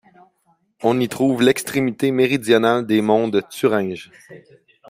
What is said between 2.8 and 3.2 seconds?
des